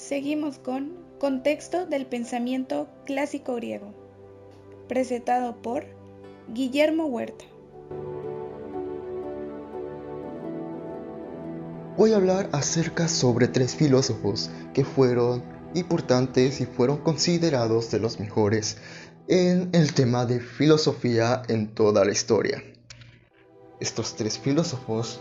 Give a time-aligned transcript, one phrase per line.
[0.00, 3.92] Seguimos con Contexto del pensamiento clásico griego,
[4.88, 5.84] presentado por
[6.48, 7.44] Guillermo Huerta.
[11.98, 15.44] Voy a hablar acerca sobre tres filósofos que fueron
[15.74, 18.78] importantes y fueron considerados de los mejores
[19.28, 22.64] en el tema de filosofía en toda la historia.
[23.80, 25.20] Estos tres filósofos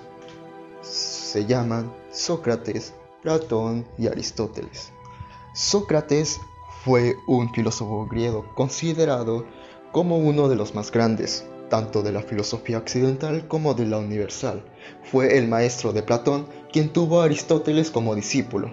[0.81, 4.93] se llaman Sócrates, Platón y Aristóteles.
[5.53, 6.39] Sócrates
[6.85, 9.45] fue un filósofo griego considerado
[9.91, 14.63] como uno de los más grandes, tanto de la filosofía occidental como de la universal.
[15.03, 18.71] Fue el maestro de Platón quien tuvo a Aristóteles como discípulo.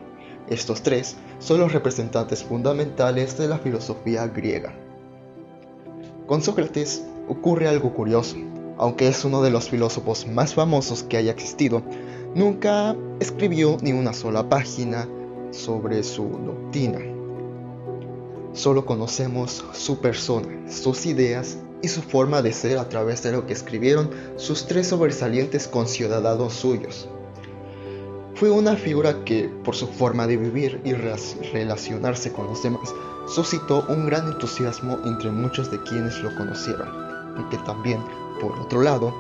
[0.49, 4.73] Estos tres son los representantes fundamentales de la filosofía griega.
[6.29, 8.37] Con Sócrates ocurre algo curioso.
[8.79, 11.83] Aunque es uno de los filósofos más famosos que haya existido,
[12.37, 15.09] nunca escribió ni una sola página
[15.53, 16.99] sobre su doctrina.
[18.53, 23.47] Solo conocemos su persona, sus ideas y su forma de ser a través de lo
[23.47, 27.09] que escribieron sus tres sobresalientes conciudadanos suyos.
[28.35, 32.95] Fue una figura que, por su forma de vivir y relacionarse con los demás,
[33.35, 36.87] suscitó un gran entusiasmo entre muchos de quienes lo conocieron,
[37.41, 37.99] y que también,
[38.43, 39.15] por otro lado,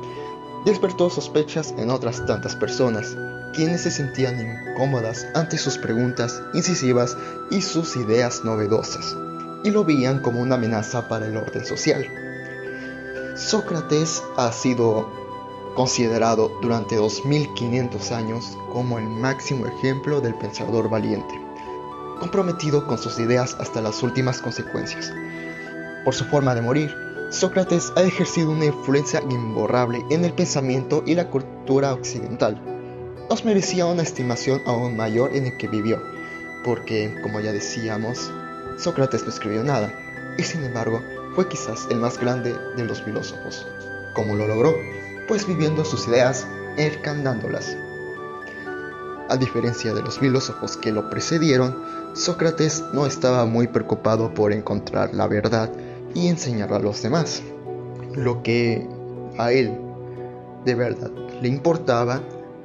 [0.66, 3.16] despertó sospechas en otras tantas personas,
[3.54, 7.16] quienes se sentían incómodas ante sus preguntas incisivas
[7.50, 9.16] y sus ideas novedosas,
[9.62, 12.04] y lo veían como una amenaza para el orden social.
[13.36, 15.08] Sócrates ha sido
[15.76, 21.40] considerado durante 2500 años como el máximo ejemplo del pensador valiente,
[22.18, 25.12] comprometido con sus ideas hasta las últimas consecuencias.
[26.04, 27.05] Por su forma de morir,
[27.36, 32.58] Sócrates ha ejercido una influencia imborrable en el pensamiento y la cultura occidental.
[33.28, 36.02] Nos merecía una estimación aún mayor en el que vivió,
[36.64, 38.32] porque, como ya decíamos,
[38.78, 39.92] Sócrates no escribió nada,
[40.38, 41.02] y sin embargo
[41.34, 43.66] fue quizás el más grande de los filósofos.
[44.14, 44.74] ¿Cómo lo logró?
[45.28, 46.46] pues viviendo sus ideas,
[46.78, 47.76] encarnándolas.
[49.28, 51.76] A diferencia de los filósofos que lo precedieron,
[52.14, 55.70] Sócrates no estaba muy preocupado por encontrar la verdad
[56.14, 57.42] y enseñar a los demás.
[58.14, 58.86] Lo que
[59.38, 59.78] a él
[60.64, 62.22] de verdad le importaba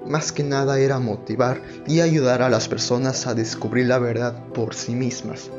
[0.07, 4.73] más que nada era motivar y ayudar a las personas a descubrir la verdad por
[4.73, 5.51] sí mismas.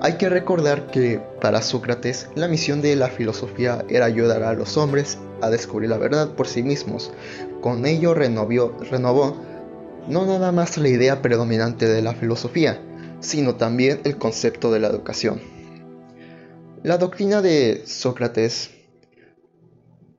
[0.00, 4.76] Hay que recordar que para Sócrates la misión de la filosofía era ayudar a los
[4.76, 7.10] hombres a descubrir la verdad por sí mismos.
[7.60, 9.36] Con ello renovó
[10.08, 12.80] no nada más la idea predominante de la filosofía,
[13.20, 15.57] sino también el concepto de la educación.
[16.82, 18.70] La doctrina de Sócrates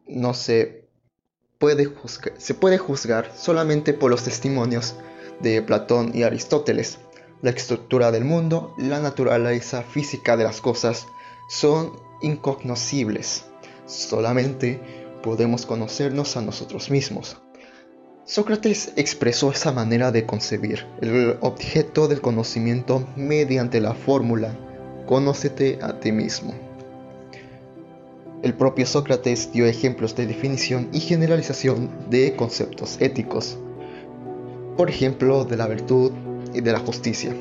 [0.07, 0.89] no se
[1.57, 4.95] puede, juzgar, se puede juzgar solamente por los testimonios
[5.41, 6.99] de Platón y Aristóteles
[7.41, 11.07] la estructura del mundo, la naturaleza física de las cosas
[11.49, 13.45] son incognoscibles.
[13.85, 14.81] Solamente
[15.23, 17.37] podemos conocernos a nosotros mismos.
[18.25, 24.53] Sócrates expresó esa manera de concebir el objeto del conocimiento mediante la fórmula
[25.09, 26.53] Conócete a ti mismo.
[28.43, 33.57] El propio Sócrates dio ejemplos de definición y generalización de conceptos éticos,
[34.77, 36.11] por ejemplo, de la virtud,
[36.53, 37.35] y de la justicia.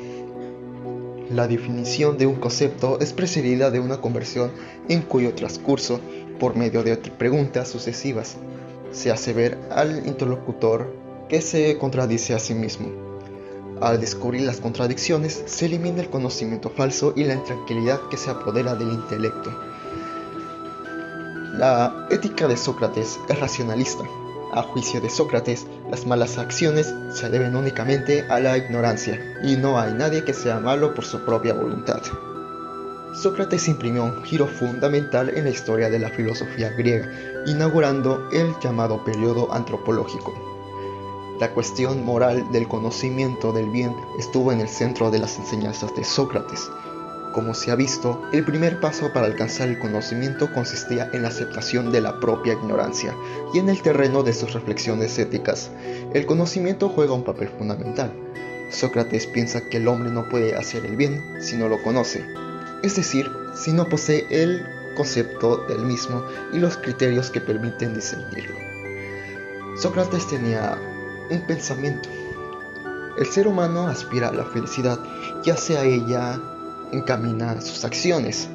[1.30, 4.50] La definición de un concepto es precedida de una conversión
[4.88, 6.00] en cuyo transcurso,
[6.40, 8.36] por medio de preguntas sucesivas,
[8.92, 10.90] se hace ver al interlocutor
[11.28, 13.07] que se contradice a sí mismo.
[13.80, 18.74] Al descubrir las contradicciones, se elimina el conocimiento falso y la intranquilidad que se apodera
[18.74, 19.52] del intelecto.
[21.54, 24.04] La ética de Sócrates es racionalista,
[24.52, 29.78] a juicio de Sócrates, las malas acciones se deben únicamente a la ignorancia, y no
[29.78, 32.00] hay nadie que sea malo por su propia voluntad.
[33.14, 37.10] Sócrates imprimió un giro fundamental en la historia de la filosofía griega,
[37.46, 40.47] inaugurando el llamado periodo antropológico.
[41.38, 46.04] La cuestión moral del conocimiento del bien estuvo en el centro de las enseñanzas de
[46.04, 46.68] Sócrates,
[47.32, 51.92] como se ha visto, el primer paso para alcanzar el conocimiento consistía en la aceptación
[51.92, 53.14] de la propia ignorancia
[53.52, 55.70] y en el terreno de sus reflexiones éticas.
[56.14, 58.12] El conocimiento juega un papel fundamental.
[58.70, 62.24] Sócrates piensa que el hombre no puede hacer el bien si no lo conoce,
[62.82, 64.66] es decir, si no posee el
[64.96, 68.56] concepto del mismo y los criterios que permiten discernirlo.
[69.76, 70.76] Sócrates tenía
[71.30, 72.08] un pensamiento.
[73.18, 74.98] El ser humano aspira a la felicidad,
[75.44, 76.40] ya sea ella
[76.92, 78.48] encamina sus acciones.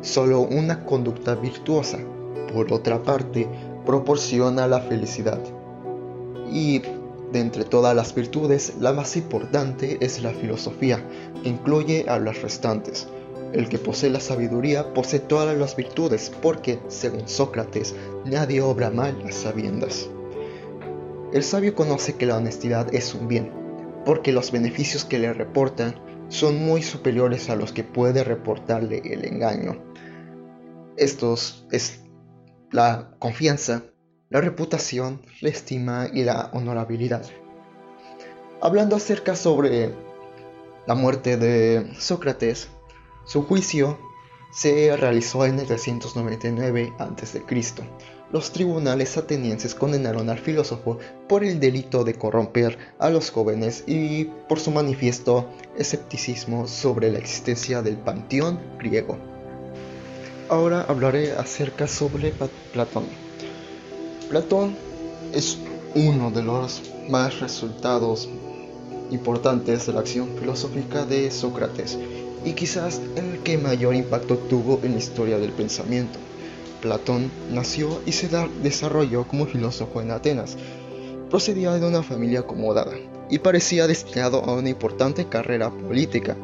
[0.00, 1.98] Solo una conducta virtuosa,
[2.52, 3.48] por otra parte,
[3.86, 5.40] proporciona la felicidad.
[6.50, 6.82] Y
[7.32, 11.04] De entre todas las virtudes, la más importante es la filosofía,
[11.42, 13.06] que incluye a las restantes.
[13.52, 17.94] El que posee la sabiduría posee todas las virtudes, porque, según Sócrates,
[18.24, 20.08] nadie obra mal a sabiendas.
[21.30, 23.52] El sabio conoce que la honestidad es un bien,
[24.06, 25.94] porque los beneficios que le reportan
[26.28, 29.76] son muy superiores a los que puede reportarle el engaño.
[30.96, 32.00] Estos es
[32.70, 33.82] la confianza,
[34.30, 37.26] la reputación, la estima y la honorabilidad.
[38.62, 39.94] Hablando acerca sobre
[40.86, 42.68] la muerte de Sócrates,
[43.26, 43.98] su juicio
[44.50, 47.44] se realizó en el 399 a.C.
[48.30, 50.98] Los tribunales atenienses condenaron al filósofo
[51.28, 55.48] por el delito de corromper a los jóvenes y por su manifiesto
[55.78, 59.16] escepticismo sobre la existencia del panteón griego.
[60.50, 62.34] Ahora hablaré acerca sobre
[62.72, 63.04] Platón.
[64.28, 64.76] Platón
[65.32, 65.56] es
[65.94, 68.28] uno de los más resultados
[69.10, 71.98] importantes de la acción filosófica de Sócrates
[72.44, 76.18] y quizás el que mayor impacto tuvo en la historia del pensamiento.
[76.80, 78.28] Platón nació y se
[78.62, 80.56] desarrolló como filósofo en Atenas.
[81.30, 82.94] Procedía de una familia acomodada
[83.30, 86.36] y parecía destinado a una importante carrera política,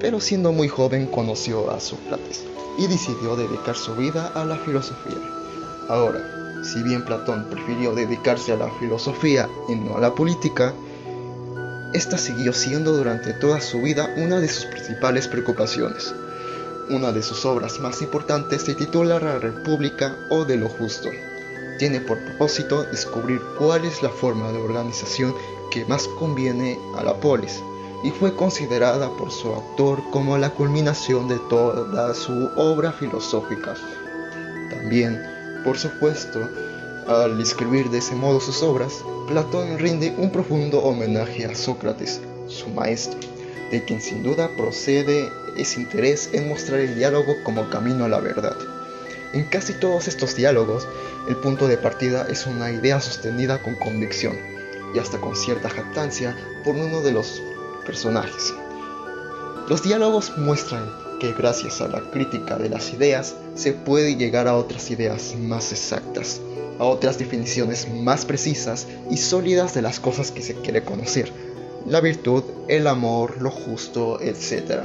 [0.00, 2.44] pero siendo muy joven conoció a Sócrates
[2.78, 5.20] y decidió dedicar su vida a la filosofía.
[5.88, 10.72] Ahora, si bien Platón prefirió dedicarse a la filosofía y no a la política,
[11.92, 16.14] esta siguió siendo durante toda su vida una de sus principales preocupaciones.
[16.92, 21.08] Una de sus obras más importantes se titula La República o de lo Justo.
[21.78, 25.34] Tiene por propósito descubrir cuál es la forma de organización
[25.70, 27.62] que más conviene a la polis
[28.04, 33.74] y fue considerada por su autor como la culminación de toda su obra filosófica.
[34.68, 35.18] También,
[35.64, 36.40] por supuesto,
[37.08, 42.68] al escribir de ese modo sus obras, Platón rinde un profundo homenaje a Sócrates, su
[42.68, 43.18] maestro,
[43.70, 48.20] de quien sin duda procede ese interés en mostrar el diálogo como camino a la
[48.20, 48.56] verdad.
[49.32, 50.86] En casi todos estos diálogos,
[51.28, 54.36] el punto de partida es una idea sostenida con convicción,
[54.94, 57.42] y hasta con cierta jactancia por uno de los
[57.86, 58.54] personajes.
[59.68, 60.90] Los diálogos muestran
[61.20, 65.72] que gracias a la crítica de las ideas se puede llegar a otras ideas más
[65.72, 66.40] exactas,
[66.78, 71.32] a otras definiciones más precisas y sólidas de las cosas que se quiere conocer,
[71.86, 74.84] la virtud, el amor, lo justo, etc.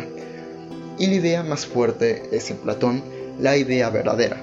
[0.97, 3.03] Y la idea más fuerte es en Platón
[3.39, 4.41] la idea verdadera,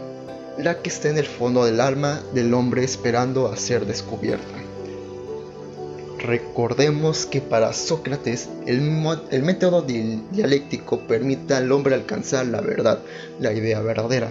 [0.59, 4.65] la que está en el fondo del alma del hombre esperando a ser descubierta.
[6.19, 8.81] Recordemos que para Sócrates el,
[9.43, 13.01] método dialéctico permite al hombre alcanzar la verdad,
[13.41, 14.31] la idea verdadera,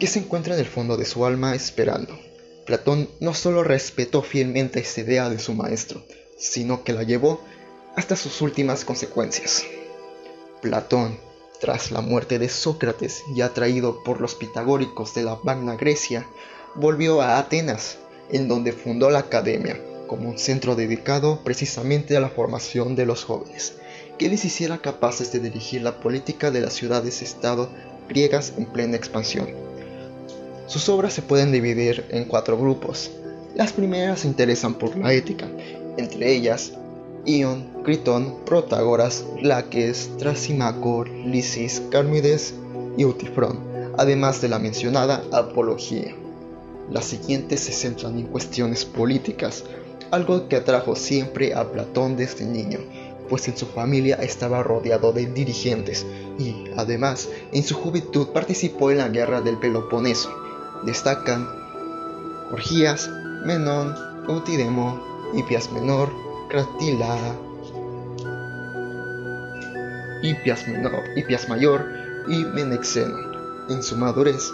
[0.00, 2.18] que se encuentra en el fondo de su alma esperando.
[2.66, 6.02] Platón no solo respetó fielmente esa idea de su maestro,
[6.36, 7.40] sino que la llevó
[7.94, 9.64] hasta sus últimas consecuencias.
[10.62, 11.18] Platón,
[11.60, 16.26] tras la muerte de Sócrates y atraído por los pitagóricos de la Magna Grecia,
[16.74, 17.98] volvió a Atenas,
[18.30, 23.24] en donde fundó la academia como un centro dedicado precisamente a la formación de los
[23.24, 23.74] jóvenes,
[24.18, 27.68] que les hiciera capaces de dirigir la política de las ciudades-estado
[28.08, 29.48] griegas en plena expansión.
[30.66, 33.10] Sus obras se pueden dividir en cuatro grupos.
[33.54, 35.48] Las primeras se interesan por la ética,
[35.96, 36.72] entre ellas
[37.26, 42.54] Ion, Critón, Protágoras, Laques, Trasimaco, Lisis, Carmides
[42.96, 43.58] y Utifrón,
[43.96, 46.14] además de la mencionada Apología.
[46.90, 49.64] Las siguientes se centran en cuestiones políticas,
[50.10, 52.78] algo que atrajo siempre a Platón desde niño,
[53.28, 56.04] pues en su familia estaba rodeado de dirigentes
[56.38, 60.30] y, además, en su juventud participó en la guerra del Peloponeso.
[60.84, 61.48] Destacan
[62.52, 63.08] Orgías,
[63.44, 63.94] Menón,
[64.28, 65.00] Eutidemo,
[65.34, 66.10] Hipias Menor,
[66.54, 67.18] Cratila,
[70.22, 71.02] Hipias, menor,
[71.48, 71.84] Mayor
[72.28, 73.16] y Menexeno.
[73.68, 74.52] En su madurez,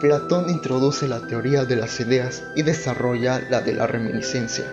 [0.00, 4.64] Platón introduce la teoría de las ideas y desarrolla la de la reminiscencia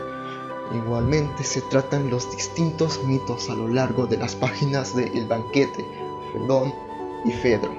[0.74, 5.86] Igualmente se tratan los distintos mitos a lo largo de las páginas de El banquete,
[6.32, 6.74] Fedón
[7.26, 7.76] y Fedro.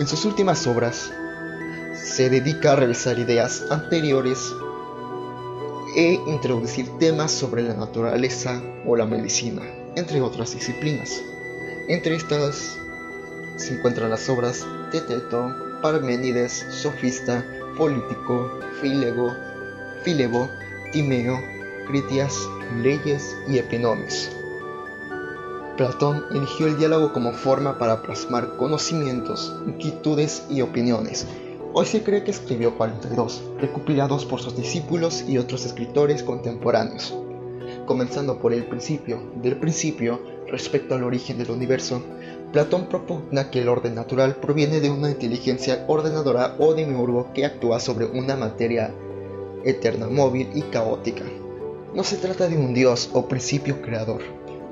[0.00, 1.12] En sus últimas obras
[1.94, 4.52] se dedica a revisar ideas anteriores
[5.96, 9.62] e introducir temas sobre la naturaleza o la medicina,
[9.96, 11.22] entre otras disciplinas.
[11.88, 12.78] Entre estas
[13.56, 17.44] se encuentran las obras de Teto, Parménides, Sofista,
[17.76, 20.48] Político, Filebo
[20.92, 21.40] Timeo,
[21.86, 22.48] Critias,
[22.82, 24.30] Leyes y Epinomis.
[25.76, 31.26] Platón eligió el diálogo como forma para plasmar conocimientos, inquietudes y opiniones,
[31.72, 37.14] Hoy se cree que escribió 42, recopilados por sus discípulos y otros escritores contemporáneos.
[37.86, 42.02] Comenzando por el principio, del principio, respecto al origen del universo,
[42.52, 47.78] Platón propugna que el orden natural proviene de una inteligencia ordenadora o demiurgo que actúa
[47.78, 48.92] sobre una materia
[49.64, 51.24] eterna, móvil y caótica.
[51.94, 54.22] No se trata de un dios o principio creador,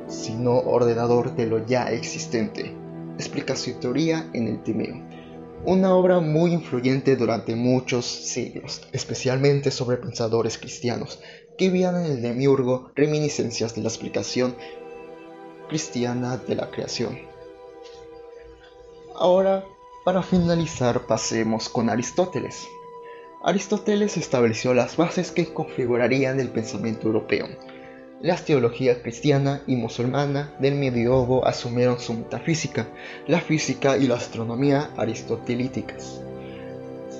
[0.08, 2.74] sino ordenador de lo ya existente.
[3.18, 5.17] Explica su teoría en el Timeo
[5.64, 11.20] una obra muy influyente durante muchos siglos, especialmente sobre pensadores cristianos,
[11.56, 14.54] que veían en el demiurgo reminiscencias de la explicación
[15.68, 17.18] cristiana de la creación.
[19.14, 19.64] Ahora,
[20.04, 22.66] para finalizar, pasemos con Aristóteles.
[23.42, 27.46] Aristóteles estableció las bases que configurarían el pensamiento europeo,
[28.20, 32.88] las teologías cristiana y musulmana del medioevo asumieron su metafísica,
[33.28, 36.20] la física y la astronomía aristotelíticas.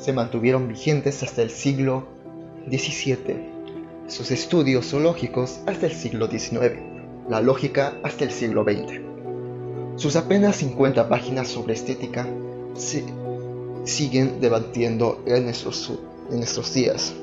[0.00, 2.08] Se mantuvieron vigentes hasta el siglo
[2.68, 3.58] XVII,
[4.08, 6.80] sus estudios zoológicos hasta el siglo XIX,
[7.28, 9.00] la lógica hasta el siglo XX.
[9.96, 12.26] Sus apenas 50 páginas sobre estética
[12.74, 13.04] se
[13.84, 15.92] siguen debatiendo en nuestros,
[16.30, 17.14] en nuestros días.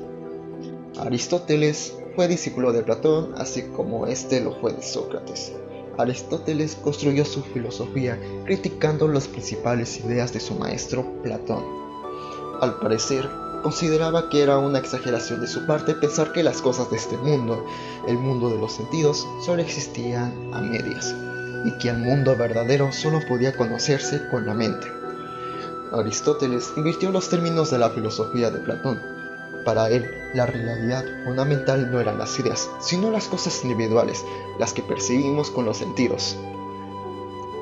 [0.98, 5.52] Aristóteles fue discípulo de Platón, así como éste lo fue de Sócrates.
[5.98, 11.62] Aristóteles construyó su filosofía criticando las principales ideas de su maestro Platón.
[12.62, 13.28] Al parecer,
[13.62, 17.62] consideraba que era una exageración de su parte pensar que las cosas de este mundo,
[18.08, 21.14] el mundo de los sentidos, solo existían a medias,
[21.66, 24.86] y que el mundo verdadero solo podía conocerse con la mente.
[25.92, 29.15] Aristóteles invirtió los términos de la filosofía de Platón,
[29.66, 34.24] para él, la realidad fundamental no eran las ideas, sino las cosas individuales,
[34.60, 36.36] las que percibimos con los sentidos.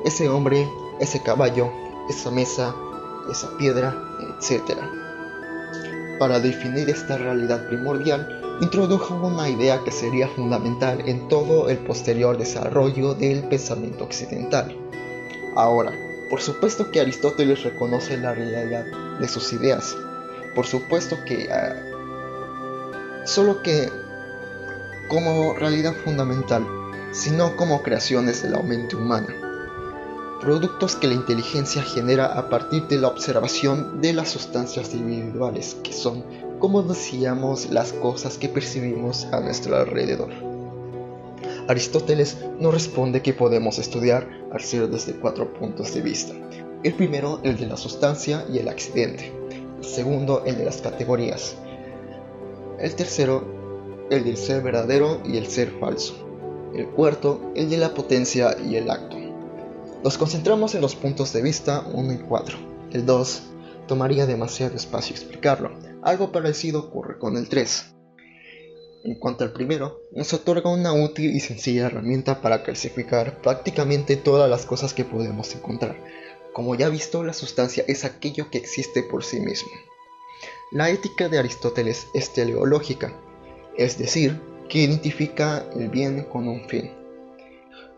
[0.05, 0.69] Ese hombre,
[0.99, 1.71] ese caballo,
[2.07, 2.75] esa mesa,
[3.31, 4.77] esa piedra, etc.
[6.19, 12.37] Para definir esta realidad primordial, introdujo una idea que sería fundamental en todo el posterior
[12.37, 14.77] desarrollo del pensamiento occidental.
[15.55, 15.91] Ahora,
[16.29, 18.85] por supuesto que Aristóteles reconoce la realidad
[19.19, 19.95] de sus ideas.
[20.53, 21.75] Por supuesto que ah,
[23.25, 23.91] solo que
[25.09, 26.65] como realidad fundamental,
[27.11, 29.27] sino como creaciones de la mente humana.
[30.41, 35.91] Productos que la inteligencia genera a partir de la observación de las sustancias individuales, que
[35.91, 36.23] son,
[36.59, 40.29] como decíamos, las cosas que percibimos a nuestro alrededor.
[41.67, 46.33] Aristóteles nos responde que podemos estudiar al ser desde cuatro puntos de vista.
[46.83, 49.31] El primero, el de la sustancia y el accidente.
[49.79, 51.55] El segundo, el de las categorías.
[52.79, 56.13] El tercero, el del ser verdadero y el ser falso.
[56.73, 59.17] El cuarto, el de la potencia y el acto.
[60.03, 62.57] Nos concentramos en los puntos de vista 1 y 4.
[62.91, 63.43] El 2
[63.87, 65.71] tomaría demasiado espacio explicarlo.
[66.03, 67.95] Algo parecido ocurre con el 3.
[69.05, 74.49] En cuanto al primero, nos otorga una útil y sencilla herramienta para clasificar prácticamente todas
[74.49, 75.95] las cosas que podemos encontrar.
[76.53, 79.69] Como ya visto, la sustancia es aquello que existe por sí mismo.
[80.71, 83.13] La ética de Aristóteles es teleológica,
[83.77, 86.91] es decir, que identifica el bien con un fin.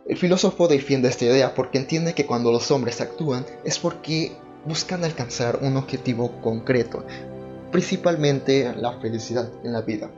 [0.06, 4.34] El filósofo defiende esta idea porque entiende que cuando los hombres actúan es porque
[4.66, 7.06] buscan alcanzar un objetivo concreto,
[7.72, 10.12] principalmente la felicidad en la vida.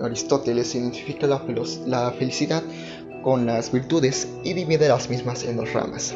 [0.00, 1.40] Aristóteles identifica la,
[2.12, 2.62] felicidad
[3.22, 6.14] con las virtudes y divide las mismas en dos ramas.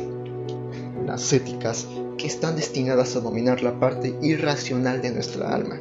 [1.15, 5.81] Éticas que están destinadas a dominar la parte irracional de nuestra alma,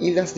[0.00, 0.34] y las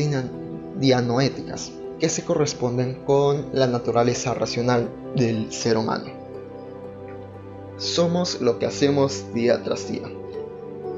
[0.78, 6.06] dianoéticas, que se corresponden con la naturaleza racional del ser humano.
[7.76, 10.08] Somos lo que hacemos día tras día.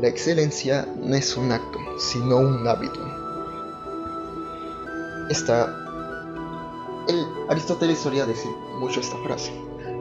[0.00, 3.00] La excelencia no es un acto, sino un hábito.
[5.28, 5.76] Esta,
[7.09, 9.52] el Aristóteles solía decir mucho esta frase.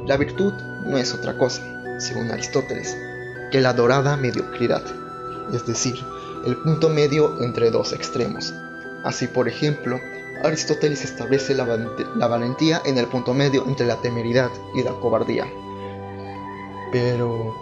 [0.05, 0.53] La virtud
[0.85, 2.97] no es otra cosa, según Aristóteles,
[3.51, 4.83] que la dorada mediocridad,
[5.53, 5.95] es decir,
[6.45, 8.53] el punto medio entre dos extremos.
[9.03, 9.99] Así, por ejemplo,
[10.43, 11.65] Aristóteles establece la,
[12.27, 15.45] valentía en el punto medio entre la temeridad y la cobardía.
[16.91, 17.55] Pero,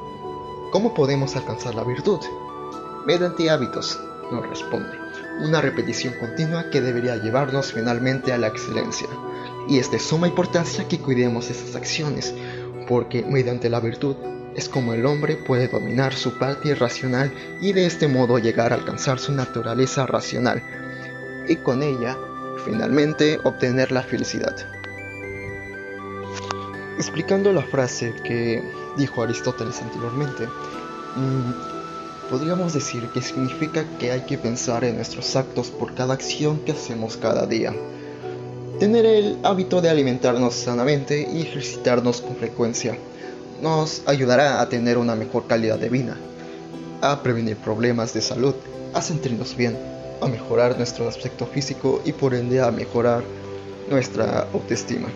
[0.72, 2.20] ¿cómo podemos alcanzar la virtud?
[3.06, 4.00] Mediante hábitos,
[4.32, 4.98] nos responde.
[5.42, 9.08] Una repetición continua que debería llevarnos finalmente a la excelencia.
[9.68, 12.34] Y es de suma importancia que cuidemos esas acciones,
[12.90, 14.16] porque mediante la virtud
[14.56, 17.32] es como el hombre puede dominar su parte irracional
[17.62, 20.64] y de este modo llegar a alcanzar su naturaleza racional
[21.48, 22.18] y con ella
[22.66, 24.56] finalmente obtener la felicidad.
[26.98, 28.62] Explicando la frase que
[28.98, 30.48] dijo Aristóteles anteriormente,
[31.16, 36.60] mm, podríamos decir que significa que hay que pensar en nuestros actos por cada acción
[36.66, 37.74] que hacemos cada día.
[38.80, 42.98] Tener el hábito de alimentarnos sanamente y ejercitarnos con frecuencia
[43.62, 46.16] nos ayudará a tener una mejor calidad de vida,
[47.02, 48.56] a prevenir problemas de salud,
[48.94, 49.78] a sentirnos bien,
[50.22, 53.22] a mejorar nuestro aspecto físico y por ende a mejorar
[53.90, 55.10] nuestra autoestima.